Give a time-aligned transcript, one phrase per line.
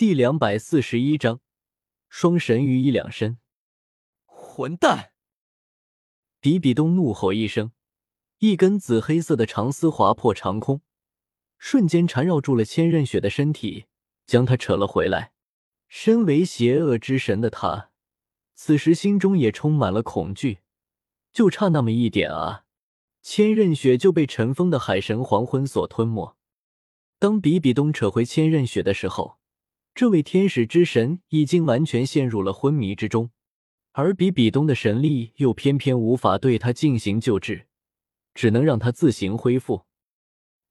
[0.00, 1.40] 第两百四十一章，
[2.08, 3.36] 双神于一两身。
[4.24, 5.10] 混蛋！
[6.40, 7.72] 比比东怒吼一声，
[8.38, 10.80] 一根紫黑色的长丝划破长空，
[11.58, 13.84] 瞬间缠绕住了千仞雪的身体，
[14.24, 15.34] 将她扯了回来。
[15.86, 17.90] 身为邪恶之神的他，
[18.54, 20.60] 此时心中也充满了恐惧。
[21.30, 22.64] 就差那么一点啊，
[23.20, 26.38] 千仞雪就被尘封的海神黄昏所吞没。
[27.18, 29.36] 当比比东扯回千仞雪的时候，
[30.00, 33.32] 这位天使之神已经完全陷入了昏迷之中。
[33.92, 37.66] 而比比东的神力又偏偏无法对他进行救治，
[38.32, 39.84] 只能让他自行恢复。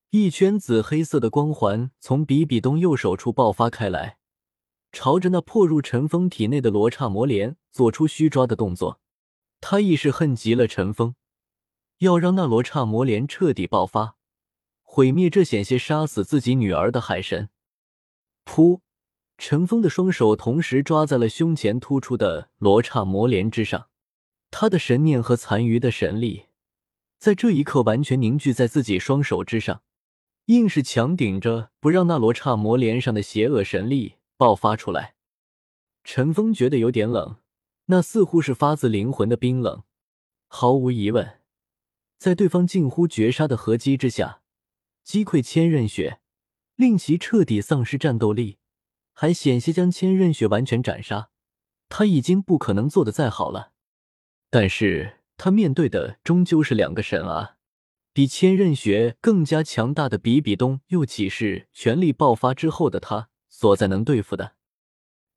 [0.09, 4.17] 一圈紫黑色的光环从比比东右手处爆发开来，
[4.91, 8.99] 朝着那破入尘封体内的罗刹魔莲做出虚抓的动作。
[9.61, 11.13] 他亦是恨极了尘封，
[11.99, 14.15] 要让那罗刹魔莲彻底爆发，
[14.81, 17.49] 毁灭这险些杀死自己女儿的海神。
[18.43, 18.79] 噗！
[19.39, 23.87] 陈峰的双手同时抓在了胸前突出的罗刹魔莲之上，
[24.51, 26.47] 他的神念和残余的神力
[27.17, 29.81] 在这一刻完全凝聚在自己双手之上，
[30.47, 35.15] 硬是强顶着不让那罗刹魔莲上的邪恶神力爆发出来。
[36.03, 37.37] 陈峰觉得有点冷，
[37.85, 39.83] 那似乎是发自灵魂的冰冷。
[40.47, 41.39] 毫无疑问，
[42.17, 44.41] 在对方近乎绝杀的合击之下，
[45.05, 46.19] 击溃千仞雪，
[46.75, 48.58] 令其彻底丧失战斗力。
[49.21, 51.29] 还险些将千仞雪完全斩杀，
[51.89, 53.73] 他已经不可能做的再好了。
[54.49, 57.57] 但是他面对的终究是两个神啊，
[58.13, 64.53] 比千仞雪更加强大的比比东，又岂是全力爆发之后的他所在能对付的？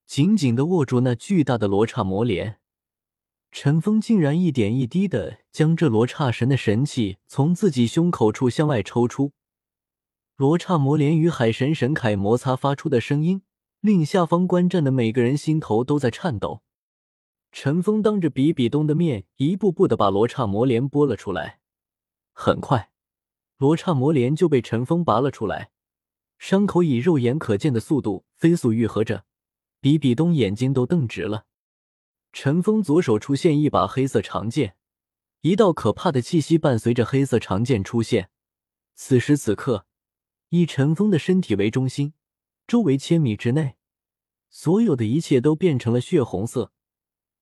[0.06, 2.60] 紧紧的握住那巨大的罗刹魔莲，
[3.50, 9.32] 陈峰竟然一点一滴的将这罗刹神的神器从自己胸口处向外抽出。
[10.36, 13.42] 罗刹魔莲与海神神铠摩擦发出的声音。
[13.82, 16.62] 令下方观战的每个人心头都在颤抖。
[17.50, 21.58] 陈峰当着比比东的面，一步步的把罗刹魔莲拨了出来。
[22.32, 22.92] 很快，
[23.58, 25.72] 罗刹魔莲就被陈峰拔了出来，
[26.38, 29.24] 伤口以肉眼可见的速度飞速愈合着。
[29.80, 31.46] 比比东眼睛都瞪直了。
[32.32, 34.76] 陈峰左手出现一把黑色长剑，
[35.40, 38.30] 一道可怕的气息伴随着黑色长剑出现。
[38.94, 39.86] 此时此刻，
[40.50, 42.14] 以陈峰的身体为中心。
[42.66, 43.76] 周围千米之内，
[44.48, 46.72] 所有的一切都变成了血红色，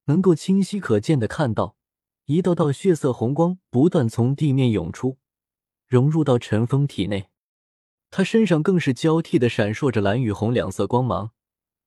[0.05, 1.77] 能够清晰可见的看到
[2.27, 5.19] 一道道血色红光不断从地面涌出，
[5.87, 7.29] 融入到陈峰体内。
[8.11, 11.31] 他身上更是交替的闪烁着蓝与红两色光芒，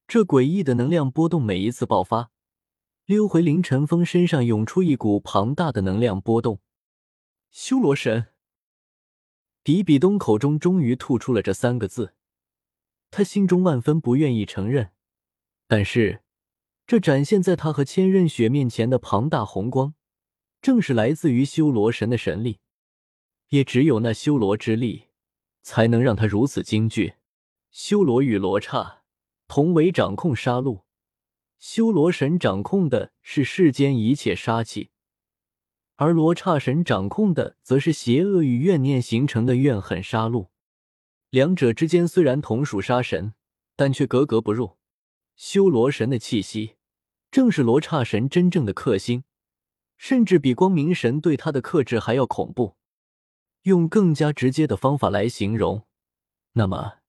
[0.07, 2.31] 这诡异的能量波动每一次爆发，
[3.05, 6.61] 溜回林晨峰身上涌出一股庞大的能量波动。
[7.51, 8.27] 修罗神，
[9.61, 12.13] 比比东口中终于吐出了这三个字。
[13.15, 14.89] 他心中万分不愿意承认，
[15.67, 16.23] 但是
[16.87, 19.93] 这展现在他和千仞雪面前的庞大红光，
[20.63, 22.59] 正是来自于修罗神的神力。
[23.49, 25.09] 也只有那修罗之力，
[25.61, 27.13] 才能让他如此惊惧。
[27.69, 29.03] 修罗与罗刹
[29.47, 30.81] 同为掌控杀戮，
[31.59, 34.89] 修罗神掌控的是世间一切杀气，
[35.97, 40.47] 而罗刹神掌控的则是邪恶与怨念形成的怨恨杀戮。
[41.33, 43.33] 两者之间虽然同属杀神，
[43.75, 44.77] 但却格格不入。
[45.35, 46.75] 修罗神的气息，
[47.31, 49.23] 正是罗刹神真正的克星，
[49.97, 52.77] 甚至比光明神对他的克制还要恐怖。
[53.63, 55.87] 用更加直接的方法来形容，
[56.51, 56.99] 那么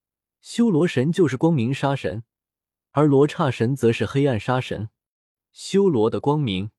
[0.40, 2.24] 修罗神就是光明杀神，
[2.92, 4.88] 而罗刹神则是黑暗杀神。
[5.52, 6.70] 修罗的光明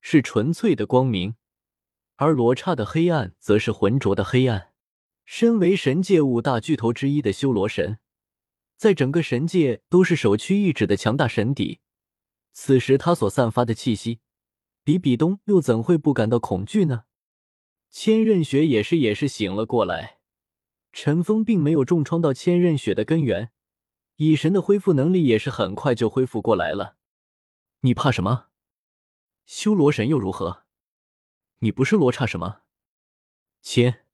[0.00, 1.36] 是纯粹的光明，
[2.16, 4.72] 而罗刹的黑暗则是浑浊的黑暗。
[5.30, 7.98] 身为神界五大巨头之一的修罗神，
[8.78, 11.80] 在整个神界都是首屈一指的强大神邸。
[12.54, 14.20] 此时他所散发的气息，
[14.82, 17.04] 比比东又怎会不感到恐惧呢？
[17.90, 20.20] 千仞雪也是也是醒了过来。
[20.94, 23.50] 陈峰并没有重创到千仞雪的根源，
[24.16, 26.96] 蚁神的恢复能力也是很快就恢复过来了。
[27.80, 28.46] 你怕什么？
[29.44, 30.64] 修罗神又如何？
[31.58, 32.62] 你不是罗刹什么？
[33.60, 34.06] 千。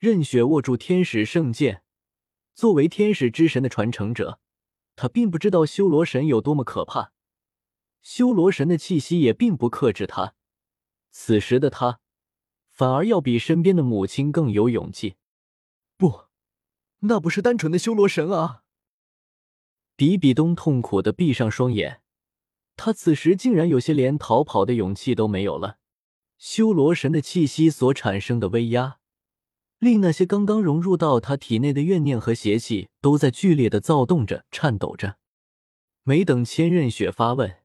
[0.00, 1.82] 任雪握住天使圣剑，
[2.54, 4.40] 作为天使之神的传承者，
[4.96, 7.12] 他并不知道修罗神有多么可怕。
[8.00, 10.32] 修罗神的气息也并不克制他。
[11.10, 12.00] 此时的他，
[12.70, 15.16] 反而要比身边的母亲更有勇气。
[15.98, 16.28] 不，
[17.00, 18.62] 那不是单纯的修罗神啊！
[19.96, 22.00] 比比东痛苦的闭上双眼，
[22.74, 25.76] 他此时竟然有些连逃跑的勇气都没有了。
[26.38, 28.99] 修罗神的气息所产生的威压。
[29.80, 35.16] 令那些刚刚融入到他体内的怨念和邪气都在剧烈的躁动着、颤抖着。
[36.02, 37.56] 没等千仞雪发问，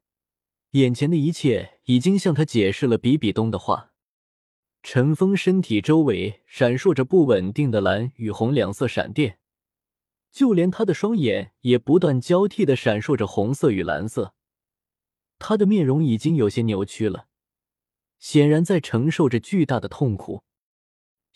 [0.72, 3.92] 眼前的一切已经向他解释了比比东的话。
[4.82, 9.40] 陈峰身体周围闪烁着不稳定的蓝与红两色闪电，
[10.32, 14.34] 就连他的双眼也不断交替的闪烁着红色与蓝色。
[15.38, 17.28] 他的面容已经有些扭曲了，
[18.20, 20.44] 显然在承受着巨大的痛苦。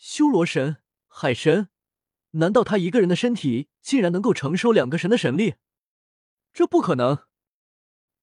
[0.00, 1.68] 修罗神、海神，
[2.30, 5.56] 难道他一个人的身体竟然能够承受两个神的神力？
[6.54, 7.18] 这不可能，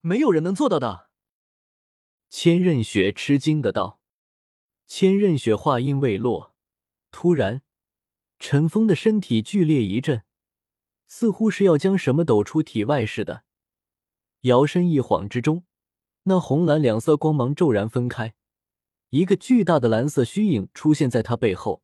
[0.01, 1.11] 没有人能做到的。
[2.31, 4.01] 千仞雪吃惊的道。
[4.87, 6.55] 千仞雪话音未落，
[7.11, 7.61] 突然，
[8.39, 10.23] 陈峰的身体剧烈一震，
[11.07, 13.43] 似乎是要将什么抖出体外似的。
[14.41, 15.63] 摇身一晃之中，
[16.23, 18.33] 那红蓝两色光芒骤然分开，
[19.09, 21.81] 一个巨大的蓝色虚影出现在他背后，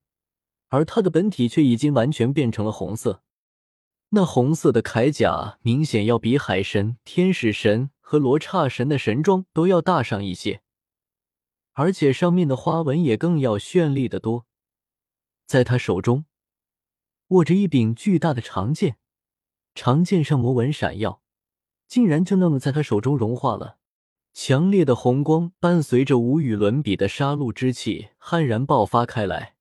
[0.67, 3.23] 而他的本体却已经完全变成了红色。
[4.09, 10.61] 那红色的铠甲明显要比海神、天使神和罗刹神的神装都要大上一些。
[11.73, 14.45] 而且上面的花纹也更要绚丽的多。
[15.47, 16.25] 在他手中
[17.29, 18.97] 握着一柄巨大的长剑，
[19.73, 21.21] 长剑上魔纹闪耀，
[21.87, 23.79] 竟然就那么在他手中融化了。
[24.33, 29.55] 强烈的红光伴随着无与伦比的杀戮之气悍然爆发开来。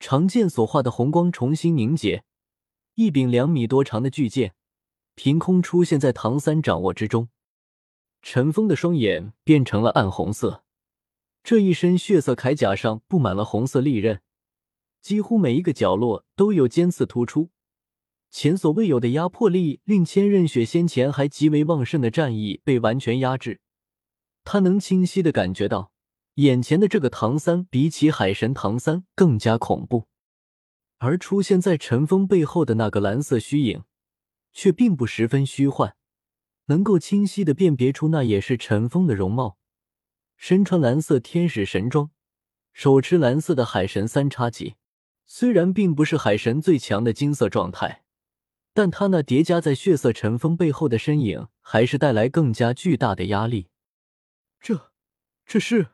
[0.00, 2.24] 长剑所化的红光重新凝结，
[2.96, 4.54] 一柄两米多长的巨剑
[5.14, 7.28] 凭空出现在唐三掌握之中。
[8.20, 10.64] 陈峰的双眼变成了暗红色。
[11.44, 14.20] 这一身血色铠甲上布满了红色利刃，
[15.00, 17.50] 几乎每一个角落都有尖刺突出。
[18.32, 23.60] 前所未有的压迫力令千仞雪先前还极为旺盛的战意被完全压制。
[24.42, 25.92] 他能清晰的感觉到，
[26.36, 30.08] 眼前的这个唐三比起海神唐三更加恐怖。
[30.96, 33.84] 而出现在陈峰背后的那个蓝色虚影，
[34.54, 35.94] 却并不十分虚幻，
[36.66, 39.58] 能够清晰的辨别出那也是陈峰的容貌。
[40.38, 42.10] 身穿蓝色天使神装，
[42.72, 44.76] 手持蓝色的海神三叉戟。
[45.26, 48.01] 虽然并不是海神最强的金色状态，
[48.74, 53.68] 但他那叠加在血色尘封背后的身影，还是带来更加巨大的压力。
[54.60, 54.92] 这，
[55.44, 55.88] 这是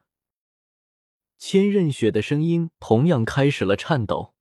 [1.39, 4.35] 千仞雪的声音同样开始了颤抖。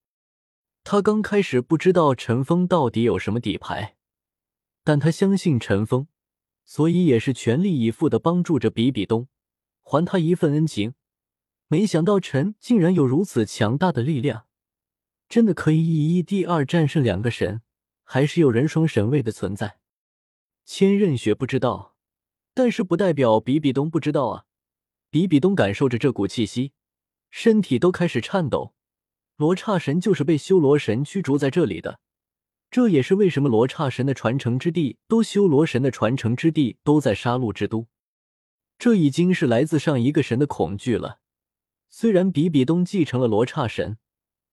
[0.84, 3.98] 他刚开始不知道陈峰到底有什么底牌，
[4.84, 6.08] 但他相信陈峰，
[6.64, 9.28] 所以也是全力以赴的帮助着比比东。
[9.82, 10.94] 还他一份恩情，
[11.68, 14.46] 没想到陈竟然有如此强大的力量，
[15.28, 17.62] 真的可以以一敌二战胜两个神，
[18.10, 19.80] 还是有人双神位的存在。
[20.64, 21.94] 千仞雪不知道，
[22.54, 24.46] 但是不代表比比东不知道啊！
[25.10, 26.72] 比比东感受着这股气息，
[27.30, 28.74] 身体都开始颤抖。
[29.36, 32.00] 罗刹神就是被修罗神驱逐在这里的，
[32.72, 37.88] 这也是为什么罗刹神的传承之地都修罗神的传承之地都在杀戮之都。
[38.80, 41.20] 这已经是来自上一个神的恐惧了。
[41.90, 43.98] 虽然比比东继承了罗刹神，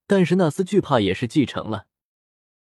[0.09, 1.87] 但是那丝惧怕也是继承了。